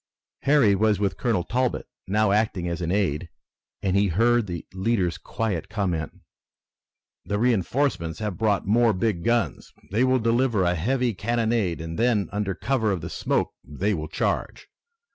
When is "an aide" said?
2.81-3.29